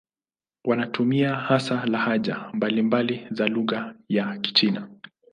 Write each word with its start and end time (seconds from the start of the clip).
Wanatumia 0.63 1.35
hasa 1.35 1.85
lahaja 1.85 2.45
mbalimbali 2.53 3.27
za 3.31 3.47
lugha 3.47 3.95
ya 4.09 4.37
Kichina. 4.37 4.87